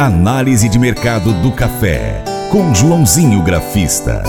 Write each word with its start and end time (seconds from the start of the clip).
Análise 0.00 0.66
de 0.66 0.78
mercado 0.78 1.30
do 1.42 1.52
café, 1.52 2.24
com 2.50 2.74
Joãozinho 2.74 3.42
Grafista. 3.42 4.22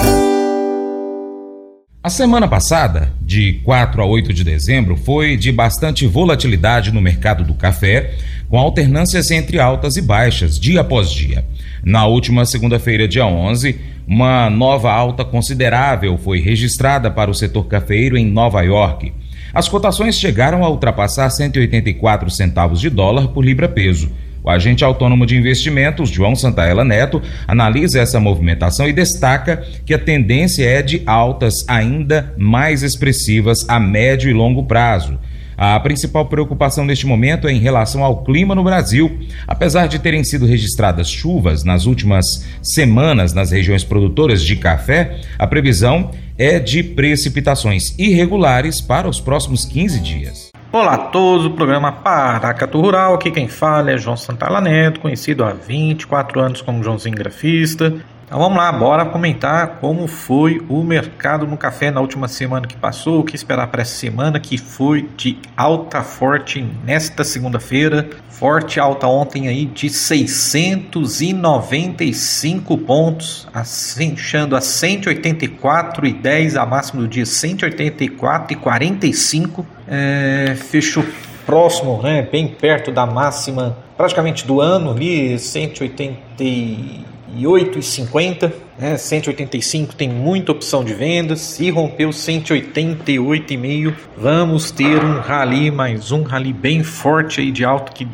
A 2.04 2.10
semana 2.10 2.46
passada, 2.46 3.14
de 3.22 3.54
4 3.64 4.02
a 4.02 4.06
8 4.06 4.34
de 4.34 4.44
dezembro, 4.44 4.98
foi 4.98 5.38
de 5.38 5.50
bastante 5.50 6.06
volatilidade 6.06 6.92
no 6.92 7.00
mercado 7.00 7.46
do 7.46 7.54
café, 7.54 8.16
com 8.50 8.60
alternâncias 8.60 9.32
entre 9.32 9.62
altas 9.62 9.96
e 9.96 10.02
baixas, 10.02 10.60
dia 10.60 10.82
após 10.82 11.10
dia. 11.10 11.46
Na 11.86 12.06
última 12.06 12.44
segunda-feira, 12.44 13.08
dia 13.08 13.26
11, 13.26 13.80
uma 14.06 14.50
nova 14.50 14.92
alta 14.92 15.24
considerável 15.24 16.18
foi 16.18 16.42
registrada 16.42 17.10
para 17.10 17.32
o 17.32 17.34
setor 17.34 17.68
cafeiro 17.68 18.18
em 18.18 18.26
Nova 18.26 18.62
York. 18.62 19.14
As 19.54 19.70
cotações 19.70 20.20
chegaram 20.20 20.66
a 20.66 20.70
ultrapassar 20.70 21.30
184 21.30 22.30
centavos 22.30 22.82
de 22.82 22.90
dólar 22.90 23.30
por 23.30 23.46
libra-peso 23.46 24.12
o 24.44 24.50
agente 24.50 24.84
autônomo 24.84 25.26
de 25.26 25.36
investimentos, 25.36 26.10
João 26.10 26.36
Santaella 26.36 26.84
Neto, 26.84 27.22
analisa 27.48 28.00
essa 28.00 28.20
movimentação 28.20 28.88
e 28.88 28.94
destaca 28.94 29.64
que 29.86 29.94
a 29.94 30.00
tendência 30.00 30.66
é 30.66 30.82
de 30.82 31.04
altas 31.06 31.54
ainda 31.68 32.34
mais 32.38 32.84
expressivas 32.84 33.68
a 33.68 33.80
médio 33.80 34.30
e 34.30 34.34
longo 34.34 34.64
prazo. 34.64 35.20
A 35.58 35.80
principal 35.80 36.26
preocupação 36.26 36.84
neste 36.84 37.06
momento 37.06 37.48
é 37.48 37.52
em 37.52 37.60
relação 37.60 38.04
ao 38.04 38.24
clima 38.24 38.56
no 38.56 38.64
Brasil. 38.64 39.20
Apesar 39.48 39.86
de 39.86 40.00
terem 40.00 40.24
sido 40.24 40.48
registradas 40.48 41.08
chuvas 41.08 41.64
nas 41.64 41.86
últimas 41.86 42.26
semanas 42.64 43.32
nas 43.32 43.52
regiões 43.52 43.84
produtoras 43.84 44.44
de 44.44 44.56
café, 44.56 45.20
a 45.38 45.46
previsão 45.46 46.10
é 46.36 46.58
de 46.58 46.82
precipitações 46.82 47.94
irregulares 48.00 48.82
para 48.82 49.08
os 49.08 49.20
próximos 49.20 49.64
15 49.64 50.00
dias. 50.00 50.51
Olá 50.74 50.94
a 50.94 50.98
todos, 50.98 51.46
o 51.46 51.50
programa 51.50 51.92
Paracatu 51.92 52.80
Rural, 52.80 53.16
aqui 53.16 53.30
quem 53.30 53.50
fala 53.50 53.92
é 53.92 53.98
João 53.98 54.16
Santana 54.16 54.62
Neto, 54.62 55.02
conhecido 55.02 55.44
há 55.44 55.52
24 55.52 56.40
anos 56.40 56.62
como 56.62 56.82
Joãozinho 56.82 57.18
Grafista. 57.18 57.94
Então 58.32 58.40
vamos 58.40 58.58
lá, 58.58 58.72
bora 58.72 59.04
comentar 59.04 59.80
como 59.82 60.08
foi 60.08 60.66
o 60.70 60.82
mercado 60.86 61.46
no 61.46 61.58
café 61.58 61.92
na 61.92 62.00
última 62.00 62.30
semana 62.30 62.66
que 62.66 62.78
passou, 62.78 63.20
o 63.20 63.26
que 63.26 63.36
esperar 63.36 63.68
para 63.68 63.82
essa 63.82 63.94
semana 63.94 64.40
que 64.40 64.58
foi 64.58 65.10
de 65.18 65.38
alta 65.58 66.02
forte 66.02 66.66
nesta 66.86 67.26
segunda-feira, 67.26 68.10
forte 68.30 68.80
alta 68.80 69.06
ontem 69.06 69.50
aí 69.50 69.66
de 69.66 69.90
695 69.90 72.78
pontos, 72.78 73.50
fechando 73.98 74.56
a 74.56 74.60
184,10 74.60 76.56
a 76.56 76.66
máxima 76.66 77.02
do 77.02 77.10
dia 77.10 77.26
184,45, 77.26 79.66
é, 79.90 80.56
fechou 80.56 81.04
próximo, 81.46 82.02
né, 82.02 82.22
bem 82.22 82.48
perto 82.48 82.94
da 82.94 83.06
máxima 83.06 83.78
praticamente 83.98 84.48
do 84.48 84.62
ano 84.62 84.92
ali, 84.92 85.38
180 85.38 87.11
188,50, 87.38 88.52
né? 88.78 88.98
185 88.98 89.96
tem 89.96 90.10
muita 90.10 90.52
opção 90.52 90.84
de 90.84 90.94
venda. 90.94 91.36
Se 91.36 91.70
rompeu 91.70 92.10
188,5, 92.10 93.94
vamos 94.18 94.72
ter 94.72 95.04
um 95.04 95.20
rally, 95.20 95.72
mais 95.72 96.12
um 96.12 96.24
rally 96.24 96.54
bem 96.54 96.84
forte 96.84 97.42
aí 97.42 97.52
de 97.52 97.64
alta 97.64 97.92
que 97.92 98.08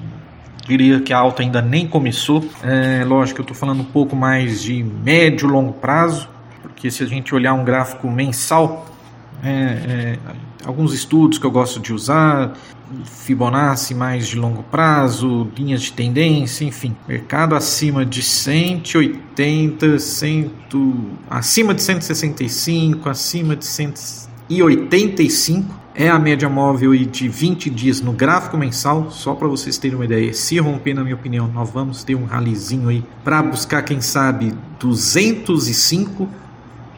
diria 0.68 1.00
que 1.00 1.14
a 1.14 1.18
alta 1.18 1.42
ainda 1.42 1.62
nem 1.62 1.88
começou. 1.88 2.44
É, 2.62 3.04
lógico 3.06 3.40
eu 3.40 3.44
estou 3.44 3.56
falando 3.56 3.82
um 3.82 3.86
pouco 3.86 4.16
mais 4.16 4.62
de 4.62 4.84
médio 4.84 5.48
longo 5.48 5.74
prazo, 5.74 6.28
porque 6.62 6.92
se 6.92 7.04
a 7.04 7.08
gente 7.08 7.34
olhar 7.34 7.54
um 7.54 7.64
gráfico 7.64 8.10
mensal, 8.12 8.86
é, 9.44 9.52
é, 9.52 10.18
alguns 10.66 10.94
estudos 10.94 11.38
que 11.38 11.46
eu 11.46 11.52
gosto 11.52 11.80
de 11.80 11.94
usar, 11.94 12.54
Fibonacci 13.04 13.94
mais 13.94 14.28
de 14.28 14.38
longo 14.38 14.64
prazo, 14.64 15.50
linhas 15.58 15.82
de 15.82 15.94
tendência, 15.94 16.64
enfim, 16.64 16.96
mercado 17.08 17.56
acima 17.56 18.06
de 18.06 18.22
180, 18.22 20.00
100, 20.00 20.52
acima 21.30 21.74
de 21.74 21.82
165, 21.82 23.10
acima 23.10 23.56
de 23.56 23.66
185 23.66 25.88
é 26.00 26.10
a 26.10 26.20
média 26.20 26.48
móvel 26.48 26.94
de 26.94 27.28
20 27.28 27.72
dias 27.72 28.02
no 28.02 28.14
gráfico 28.14 28.56
mensal, 28.56 29.10
só 29.10 29.34
para 29.34 29.48
vocês 29.48 29.80
terem 29.80 29.96
uma 29.96 30.06
ideia. 30.06 30.32
Se 30.32 30.60
romper, 30.60 30.94
na 30.94 31.04
minha 31.04 31.16
opinião, 31.16 31.48
nós 31.48 31.72
vamos 31.72 32.04
ter 32.04 32.14
um 32.14 32.26
ralizinho 32.26 32.88
aí 32.88 33.04
para 33.24 33.42
buscar, 33.42 33.82
quem 33.82 34.00
sabe, 34.00 34.54
205 34.80 36.30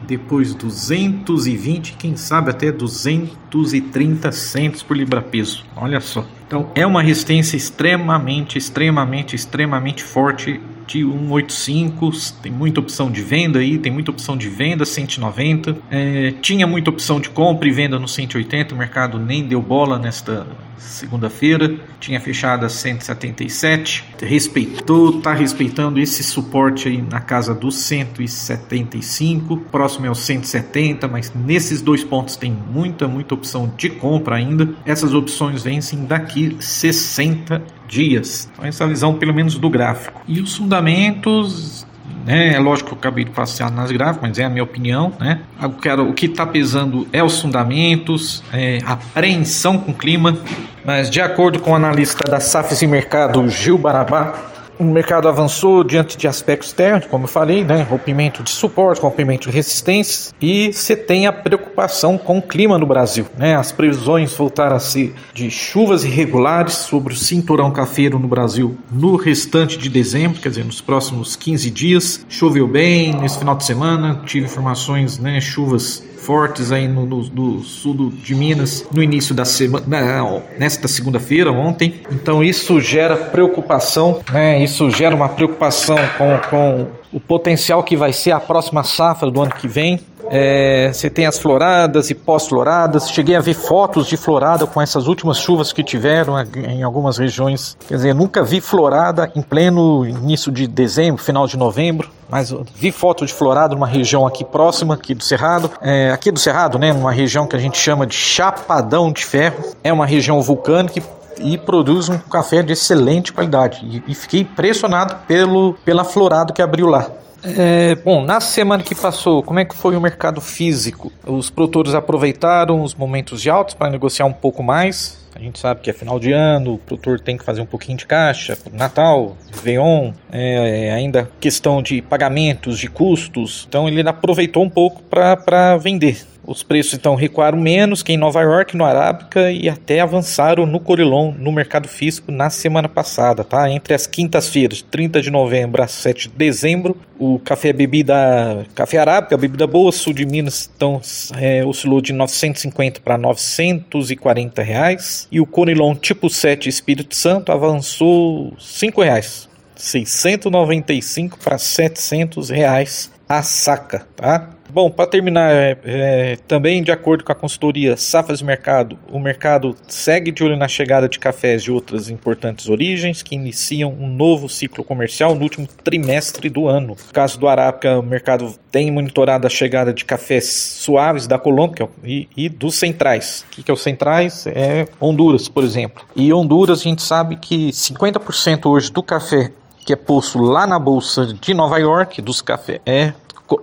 depois 0.06 0.54
220, 0.54 1.94
quem 1.94 2.16
sabe 2.16 2.50
até 2.50 2.72
230 2.72 4.32
centos 4.32 4.82
por 4.82 4.96
libra-peso. 4.96 5.64
Olha 5.76 6.00
só. 6.00 6.24
Então 6.46 6.70
é 6.74 6.84
uma 6.84 7.02
resistência 7.02 7.56
extremamente, 7.56 8.58
extremamente, 8.58 9.36
extremamente 9.36 10.02
forte 10.02 10.60
de 10.90 11.04
185, 11.04 12.10
tem 12.42 12.50
muita 12.50 12.80
opção 12.80 13.10
de 13.12 13.22
venda 13.22 13.60
aí, 13.60 13.78
tem 13.78 13.92
muita 13.92 14.10
opção 14.10 14.36
de 14.36 14.48
venda 14.48 14.84
190, 14.84 15.76
é, 15.88 16.34
tinha 16.42 16.66
muita 16.66 16.90
opção 16.90 17.20
de 17.20 17.30
compra 17.30 17.68
e 17.68 17.70
venda 17.70 17.98
no 17.98 18.08
180, 18.08 18.74
o 18.74 18.78
mercado 18.78 19.18
nem 19.18 19.46
deu 19.46 19.62
bola 19.62 19.98
nesta 19.98 20.46
segunda-feira, 20.76 21.76
tinha 22.00 22.20
fechado 22.20 22.66
a 22.66 22.68
177, 22.68 24.04
respeitou, 24.20 25.18
está 25.18 25.32
respeitando 25.32 26.00
esse 26.00 26.24
suporte 26.24 26.88
aí 26.88 27.00
na 27.00 27.20
casa 27.20 27.54
dos 27.54 27.76
175, 27.76 29.56
próximo 29.70 30.06
é 30.06 30.10
o 30.10 30.14
170, 30.14 31.06
mas 31.06 31.32
nesses 31.34 31.80
dois 31.80 32.02
pontos 32.02 32.34
tem 32.34 32.56
muita, 32.72 33.06
muita 33.06 33.34
opção 33.34 33.72
de 33.76 33.90
compra 33.90 34.36
ainda. 34.36 34.74
Essas 34.84 35.14
opções 35.14 35.62
vencem 35.62 36.04
daqui 36.04 36.56
60 36.58 37.62
dias. 37.90 38.48
Então, 38.52 38.64
essa 38.64 38.86
visão, 38.86 39.14
pelo 39.14 39.34
menos, 39.34 39.56
do 39.56 39.68
gráfico. 39.68 40.22
E 40.26 40.40
os 40.40 40.56
fundamentos 40.56 41.86
né? 42.24 42.54
É 42.54 42.58
lógico 42.58 42.90
que 42.90 42.94
eu 42.94 42.98
acabei 42.98 43.24
de 43.24 43.30
passear 43.30 43.70
nas 43.70 43.90
gráficas, 43.90 44.28
mas 44.28 44.38
é 44.38 44.44
a 44.44 44.50
minha 44.50 44.62
opinião, 44.62 45.12
né? 45.18 45.40
Quero, 45.80 46.08
o 46.08 46.12
que 46.12 46.26
está 46.26 46.46
pesando 46.46 47.06
é 47.12 47.22
os 47.22 47.40
fundamentos, 47.40 48.42
é 48.52 48.78
a 48.84 48.92
apreensão 48.92 49.78
com 49.78 49.92
o 49.92 49.94
clima, 49.94 50.38
mas 50.84 51.08
de 51.08 51.20
acordo 51.20 51.58
com 51.58 51.72
o 51.72 51.74
analista 51.74 52.28
da 52.30 52.38
Safes 52.38 52.82
e 52.82 52.86
Mercado, 52.86 53.48
Gil 53.48 53.78
Barabá, 53.78 54.49
o 54.80 54.84
mercado 54.84 55.28
avançou 55.28 55.84
diante 55.84 56.16
de 56.16 56.26
aspectos 56.26 56.70
externos, 56.70 57.06
como 57.06 57.24
eu 57.24 57.28
falei, 57.28 57.62
né? 57.62 57.82
rompimento 57.82 58.42
de 58.42 58.48
suporte, 58.48 59.02
rompimento 59.02 59.50
de 59.50 59.54
resistências, 59.54 60.34
e 60.40 60.72
você 60.72 60.96
tem 60.96 61.26
a 61.26 61.32
preocupação 61.32 62.16
com 62.16 62.38
o 62.38 62.42
clima 62.42 62.78
no 62.78 62.86
Brasil. 62.86 63.26
Né? 63.36 63.54
As 63.54 63.70
previsões 63.70 64.32
voltaram 64.32 64.76
a 64.76 64.80
ser 64.80 65.14
de 65.34 65.50
chuvas 65.50 66.02
irregulares 66.02 66.72
sobre 66.72 67.12
o 67.12 67.16
cinturão 67.16 67.70
cafeiro 67.70 68.18
no 68.18 68.26
Brasil 68.26 68.78
no 68.90 69.16
restante 69.16 69.76
de 69.76 69.90
dezembro, 69.90 70.40
quer 70.40 70.48
dizer, 70.48 70.64
nos 70.64 70.80
próximos 70.80 71.36
15 71.36 71.70
dias. 71.70 72.24
Choveu 72.26 72.66
bem 72.66 73.12
nesse 73.12 73.38
final 73.38 73.56
de 73.56 73.64
semana, 73.64 74.22
tive 74.24 74.46
informações, 74.46 75.18
né? 75.18 75.42
chuvas 75.42 76.02
fortes 76.20 76.70
aí 76.70 76.86
no, 76.86 77.06
no, 77.06 77.22
no 77.22 77.62
sul 77.62 78.10
de 78.10 78.34
Minas 78.34 78.86
no 78.92 79.02
início 79.02 79.34
da 79.34 79.44
semana, 79.44 80.42
nesta 80.58 80.86
segunda-feira, 80.86 81.50
ontem. 81.50 82.02
Então 82.10 82.42
isso 82.42 82.80
gera 82.80 83.16
preocupação, 83.16 84.20
né? 84.32 84.62
Isso 84.62 84.90
gera 84.90 85.14
uma 85.14 85.28
preocupação 85.28 85.96
com, 86.16 86.38
com 86.48 86.86
o 87.12 87.18
potencial 87.18 87.82
que 87.82 87.96
vai 87.96 88.12
ser 88.12 88.32
a 88.32 88.40
próxima 88.40 88.84
safra 88.84 89.30
do 89.30 89.40
ano 89.40 89.52
que 89.52 89.66
vem. 89.66 90.00
É, 90.32 90.92
você 90.92 91.10
tem 91.10 91.26
as 91.26 91.40
floradas 91.40 92.08
e 92.08 92.14
pós-floradas. 92.14 93.10
Cheguei 93.10 93.34
a 93.34 93.40
ver 93.40 93.54
fotos 93.54 94.06
de 94.06 94.16
florada 94.16 94.64
com 94.64 94.80
essas 94.80 95.08
últimas 95.08 95.38
chuvas 95.38 95.72
que 95.72 95.82
tiveram 95.82 96.34
em 96.54 96.84
algumas 96.84 97.18
regiões. 97.18 97.76
Quer 97.88 97.96
dizer, 97.96 98.14
nunca 98.14 98.44
vi 98.44 98.60
florada 98.60 99.30
em 99.34 99.42
pleno 99.42 100.06
início 100.06 100.52
de 100.52 100.68
dezembro, 100.68 101.20
final 101.20 101.48
de 101.48 101.56
novembro. 101.56 102.08
Mas 102.28 102.54
vi 102.76 102.92
foto 102.92 103.26
de 103.26 103.34
florada 103.34 103.74
numa 103.74 103.88
região 103.88 104.24
aqui 104.24 104.44
próxima, 104.44 104.94
aqui 104.94 105.14
do 105.14 105.24
Cerrado. 105.24 105.68
É, 105.82 106.12
aqui 106.12 106.30
do 106.30 106.38
Cerrado, 106.38 106.78
né, 106.78 106.92
numa 106.92 107.10
região 107.10 107.44
que 107.44 107.56
a 107.56 107.58
gente 107.58 107.76
chama 107.76 108.06
de 108.06 108.14
Chapadão 108.14 109.12
de 109.12 109.24
Ferro. 109.24 109.74
É 109.82 109.92
uma 109.92 110.06
região 110.06 110.40
vulcânica 110.40 111.02
e 111.38 111.58
produz 111.58 112.08
um 112.08 112.18
café 112.18 112.62
de 112.62 112.72
excelente 112.72 113.32
qualidade. 113.32 113.80
E, 113.82 114.12
e 114.12 114.14
fiquei 114.14 114.42
impressionado 114.42 115.16
pelo, 115.26 115.74
pela 115.84 116.04
florada 116.04 116.52
que 116.52 116.62
abriu 116.62 116.86
lá. 116.86 117.10
É, 117.42 117.94
bom, 117.94 118.24
na 118.24 118.40
semana 118.40 118.82
que 118.82 118.94
passou, 118.94 119.42
como 119.42 119.58
é 119.58 119.64
que 119.64 119.74
foi 119.74 119.96
o 119.96 120.00
mercado 120.00 120.40
físico? 120.40 121.12
Os 121.26 121.48
produtores 121.48 121.94
aproveitaram 121.94 122.82
os 122.82 122.94
momentos 122.94 123.40
de 123.40 123.48
altos 123.48 123.74
para 123.74 123.90
negociar 123.90 124.26
um 124.26 124.32
pouco 124.32 124.62
mais. 124.62 125.18
A 125.34 125.38
gente 125.38 125.58
sabe 125.58 125.80
que 125.80 125.88
é 125.88 125.92
final 125.92 126.18
de 126.18 126.32
ano, 126.32 126.74
o 126.74 126.78
produtor 126.78 127.20
tem 127.20 127.36
que 127.36 127.44
fazer 127.44 127.60
um 127.60 127.66
pouquinho 127.66 127.96
de 127.96 128.04
caixa, 128.04 128.58
Natal, 128.72 129.36
Réveillon, 129.52 130.12
é, 130.30 130.88
é, 130.88 130.92
ainda 130.92 131.30
questão 131.40 131.80
de 131.80 132.02
pagamentos, 132.02 132.78
de 132.78 132.88
custos. 132.88 133.64
Então 133.68 133.88
ele 133.88 134.06
aproveitou 134.06 134.62
um 134.62 134.68
pouco 134.68 135.02
para 135.02 135.76
vender. 135.76 136.29
Os 136.46 136.62
preços 136.62 136.94
então 136.94 137.14
recuaram 137.14 137.58
menos 137.58 138.02
que 138.02 138.12
em 138.12 138.16
Nova 138.16 138.40
York, 138.42 138.76
no 138.76 138.84
Arábica 138.84 139.50
e 139.52 139.68
até 139.68 140.00
avançaram 140.00 140.66
no 140.66 140.80
Corilon, 140.80 141.32
no 141.38 141.52
mercado 141.52 141.86
físico, 141.86 142.32
na 142.32 142.50
semana 142.50 142.88
passada, 142.88 143.44
tá? 143.44 143.70
Entre 143.70 143.94
as 143.94 144.06
quintas-feiras, 144.06 144.82
30 144.82 145.20
de 145.20 145.30
novembro 145.30 145.82
a 145.82 145.86
7 145.86 146.28
de 146.28 146.34
dezembro, 146.34 146.96
o 147.18 147.38
café 147.38 147.72
bebida, 147.72 148.66
café 148.74 148.98
Arábica, 148.98 149.36
bebida 149.36 149.66
boa, 149.66 149.92
sul 149.92 150.12
de 150.12 150.24
Minas, 150.24 150.70
então 150.74 151.00
é, 151.38 151.64
oscilou 151.64 152.00
de 152.00 152.12
950 152.12 153.00
para 153.00 153.18
940 153.18 154.62
reais 154.62 155.28
e 155.30 155.40
o 155.40 155.46
Conilon 155.46 155.94
tipo 155.94 156.30
7 156.30 156.68
Espírito 156.68 157.14
Santo 157.14 157.52
avançou 157.52 158.54
5 158.58 159.02
reais 159.02 159.48
695 159.76 161.38
para 161.38 161.58
700 161.58 162.50
reais 162.50 163.10
a 163.30 163.44
saca, 163.44 164.08
tá? 164.16 164.50
Bom, 164.72 164.90
para 164.90 165.06
terminar, 165.06 165.52
é, 165.52 165.78
é, 165.84 166.36
também 166.48 166.82
de 166.82 166.90
acordo 166.90 167.22
com 167.22 167.30
a 167.30 167.34
consultoria 167.34 167.96
Safras 167.96 168.42
Mercado, 168.42 168.98
o 169.10 169.20
mercado 169.20 169.76
segue 169.86 170.32
de 170.32 170.42
olho 170.42 170.56
na 170.56 170.66
chegada 170.66 171.08
de 171.08 171.16
cafés 171.16 171.62
de 171.62 171.70
outras 171.70 172.10
importantes 172.10 172.68
origens 172.68 173.22
que 173.22 173.36
iniciam 173.36 173.92
um 173.92 174.08
novo 174.08 174.48
ciclo 174.48 174.82
comercial 174.82 175.36
no 175.36 175.42
último 175.42 175.68
trimestre 175.84 176.48
do 176.48 176.66
ano. 176.66 176.88
No 176.88 177.12
caso 177.12 177.38
do 177.38 177.46
Arábica, 177.46 178.00
o 178.00 178.02
mercado 178.02 178.52
tem 178.70 178.90
monitorado 178.90 179.46
a 179.46 179.50
chegada 179.50 179.92
de 179.92 180.04
cafés 180.04 180.46
suaves 180.48 181.28
da 181.28 181.38
Colômbia 181.38 181.88
e, 182.02 182.28
e 182.36 182.48
dos 182.48 182.76
centrais. 182.76 183.44
O 183.46 183.50
que, 183.54 183.62
que 183.62 183.70
é 183.70 183.74
os 183.74 183.82
centrais? 183.82 184.44
É 184.48 184.86
Honduras, 185.00 185.48
por 185.48 185.62
exemplo. 185.62 186.04
E 186.16 186.32
Honduras, 186.32 186.80
a 186.80 186.82
gente 186.82 187.02
sabe 187.02 187.36
que 187.36 187.70
50% 187.70 188.66
hoje 188.66 188.92
do 188.92 189.04
café 189.04 189.52
que 189.84 189.92
é 189.92 189.96
posto 189.96 190.38
lá 190.38 190.66
na 190.66 190.78
bolsa 190.78 191.26
de 191.26 191.54
Nova 191.54 191.78
York, 191.78 192.20
dos 192.22 192.40
cafés, 192.40 192.80
é 192.84 193.12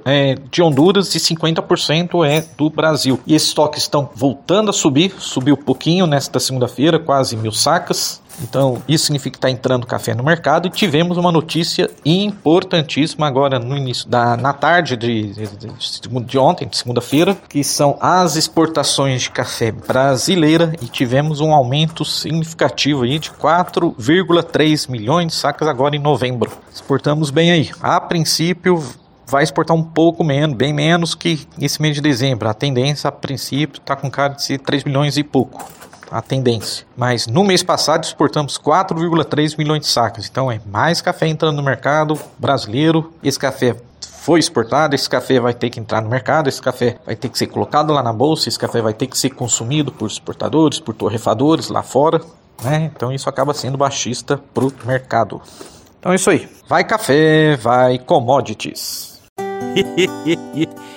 é 0.03 0.35
de 0.51 0.61
Honduras 0.61 1.15
e 1.15 1.19
50% 1.19 2.25
é 2.27 2.41
do 2.57 2.69
Brasil. 2.69 3.19
E 3.25 3.33
esses 3.33 3.49
estoques 3.49 3.83
estão 3.83 4.09
voltando 4.13 4.69
a 4.69 4.73
subir, 4.73 5.13
subiu 5.17 5.55
um 5.55 5.63
pouquinho 5.63 6.05
nesta 6.05 6.39
segunda-feira, 6.39 6.99
quase 6.99 7.37
mil 7.37 7.51
sacas. 7.51 8.21
Então, 8.41 8.81
isso 8.87 9.05
significa 9.05 9.31
que 9.33 9.37
está 9.37 9.49
entrando 9.49 9.85
café 9.85 10.13
no 10.13 10.23
mercado 10.23 10.67
e 10.67 10.71
tivemos 10.71 11.17
uma 11.17 11.31
notícia 11.31 11.89
importantíssima 12.05 13.27
agora 13.27 13.59
no 13.59 13.75
início 13.75 14.07
da 14.07 14.37
na 14.37 14.53
tarde 14.53 14.95
de, 14.95 15.33
de, 15.33 15.47
de, 15.57 16.25
de 16.25 16.37
ontem, 16.37 16.67
de 16.67 16.77
segunda-feira, 16.77 17.35
que 17.49 17.63
são 17.63 17.97
as 17.99 18.35
exportações 18.35 19.23
de 19.23 19.31
café 19.31 19.71
brasileira 19.71 20.73
e 20.81 20.85
tivemos 20.85 21.41
um 21.41 21.53
aumento 21.53 22.05
significativo 22.05 23.03
aí 23.03 23.19
de 23.19 23.31
4,3 23.31 24.89
milhões 24.89 25.27
de 25.27 25.33
sacas 25.33 25.67
agora 25.67 25.95
em 25.95 25.99
novembro. 25.99 26.51
Exportamos 26.73 27.31
bem 27.31 27.51
aí. 27.51 27.71
A 27.81 27.99
princípio, 27.99 28.83
vai 29.27 29.43
exportar 29.43 29.75
um 29.75 29.83
pouco 29.83 30.23
menos, 30.23 30.55
bem 30.55 30.73
menos 30.73 31.13
que 31.13 31.47
esse 31.59 31.81
mês 31.81 31.95
de 31.95 32.01
dezembro. 32.01 32.47
A 32.47 32.53
tendência, 32.53 33.09
a 33.09 33.11
princípio, 33.11 33.79
está 33.79 33.95
com 33.95 34.09
cara 34.09 34.33
de 34.33 34.43
ser 34.43 34.59
3 34.59 34.85
milhões 34.85 35.17
e 35.17 35.23
pouco. 35.23 35.69
A 36.09 36.21
tendência. 36.21 36.85
Mas 36.95 37.27
no 37.27 37.43
mês 37.43 37.63
passado 37.63 38.03
exportamos 38.03 38.57
4,3 38.57 39.57
milhões 39.57 39.81
de 39.81 39.87
sacas. 39.87 40.27
Então 40.27 40.51
é 40.51 40.59
mais 40.65 41.01
café 41.01 41.27
entrando 41.27 41.57
no 41.57 41.63
mercado 41.63 42.17
brasileiro. 42.39 43.13
Esse 43.23 43.37
café 43.37 43.75
foi 44.27 44.39
exportado, 44.39 44.93
esse 44.93 45.09
café 45.09 45.39
vai 45.39 45.53
ter 45.53 45.69
que 45.69 45.79
entrar 45.79 46.01
no 46.01 46.09
mercado, 46.09 46.49
esse 46.49 46.61
café 46.61 46.97
vai 47.05 47.15
ter 47.15 47.29
que 47.29 47.37
ser 47.37 47.47
colocado 47.47 47.93
lá 47.93 48.03
na 48.03 48.11
bolsa, 48.11 48.49
esse 48.49 48.59
café 48.59 48.81
vai 48.81 48.93
ter 48.93 49.07
que 49.07 49.17
ser 49.17 49.29
consumido 49.29 49.89
por 49.89 50.05
exportadores, 50.05 50.81
por 50.81 50.93
torrefadores 50.93 51.69
lá 51.69 51.81
fora. 51.81 52.21
Né? 52.61 52.91
Então 52.93 53.11
isso 53.11 53.29
acaba 53.29 53.53
sendo 53.53 53.77
baixista 53.77 54.37
para 54.53 54.65
o 54.65 54.73
mercado. 54.85 55.41
Então 55.99 56.11
é 56.11 56.15
isso 56.15 56.29
aí. 56.29 56.49
Vai 56.67 56.83
café, 56.83 57.55
vai 57.55 57.99
commodities. 57.99 59.21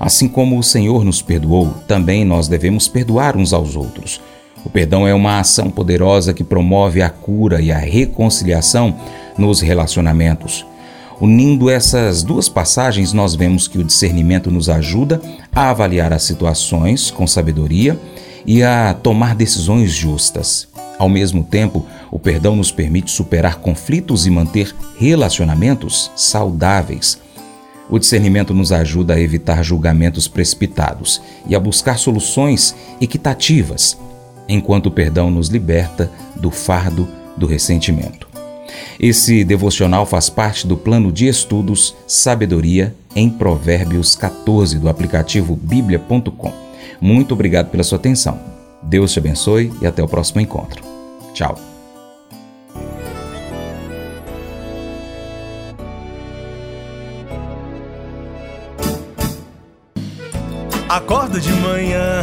Assim 0.01 0.27
como 0.27 0.59
o 0.59 0.63
Senhor 0.65 1.05
nos 1.05 1.23
perdoou, 1.23 1.69
também 1.87 2.25
nós 2.25 2.49
devemos 2.49 2.89
perdoar 2.89 3.37
uns 3.37 3.53
aos 3.53 3.77
outros. 3.77 4.21
O 4.65 4.69
perdão 4.69 5.07
é 5.07 5.15
uma 5.15 5.39
ação 5.39 5.71
poderosa 5.71 6.35
que 6.35 6.43
promove 6.43 7.01
a 7.01 7.09
cura 7.09 7.63
e 7.63 7.71
a 7.71 7.79
reconciliação 7.79 8.97
nos 9.39 9.61
relacionamentos. 9.61 10.67
Unindo 11.21 11.71
essas 11.71 12.23
duas 12.23 12.49
passagens, 12.49 13.13
nós 13.13 13.35
vemos 13.35 13.69
que 13.69 13.79
o 13.79 13.85
discernimento 13.85 14.51
nos 14.51 14.69
ajuda 14.69 15.21
a 15.53 15.71
avaliar 15.71 16.13
as 16.13 16.25
situações 16.25 17.11
com 17.11 17.27
sabedoria 17.27 17.99
e 18.45 18.63
a 18.63 18.95
tomar 18.95 19.35
decisões 19.35 19.93
justas. 19.93 20.69
Ao 20.99 21.09
mesmo 21.09 21.45
tempo, 21.45 21.87
o 22.11 22.19
perdão 22.19 22.57
nos 22.57 22.71
permite 22.71 23.11
superar 23.11 23.57
conflitos 23.57 24.27
e 24.27 24.31
manter 24.31 24.75
relacionamentos 24.99 26.11
saudáveis. 26.17 27.19
O 27.89 27.99
discernimento 27.99 28.53
nos 28.53 28.73
ajuda 28.73 29.15
a 29.15 29.21
evitar 29.21 29.63
julgamentos 29.63 30.27
precipitados 30.27 31.21
e 31.47 31.55
a 31.55 31.61
buscar 31.61 31.99
soluções 31.99 32.75
equitativas, 33.01 33.97
enquanto 34.49 34.87
o 34.87 34.91
perdão 34.91 35.31
nos 35.31 35.49
liberta 35.49 36.11
do 36.37 36.51
fardo 36.51 37.09
do 37.37 37.47
ressentimento. 37.47 38.24
Esse 38.99 39.45
devocional 39.45 40.07
faz 40.07 40.29
parte 40.31 40.67
do 40.67 40.77
plano 40.77 41.11
de 41.11 41.27
estudos 41.27 41.95
Sabedoria 42.07 42.95
em 43.15 43.29
Provérbios 43.29 44.15
14 44.15 44.79
do 44.79 44.89
aplicativo 44.89 45.57
bíblia.com. 45.57 46.53
Muito 47.01 47.35
obrigado 47.35 47.71
pela 47.71 47.85
sua 47.85 47.99
atenção. 47.99 48.39
Deus 48.83 49.13
te 49.13 49.19
abençoe 49.19 49.73
e 49.81 49.87
até 49.87 50.03
o 50.03 50.09
próximo 50.09 50.41
encontro. 50.41 50.83
Tchau. 51.33 51.59
Acordo 60.89 61.41
de 61.41 61.51
manhã 61.55 62.23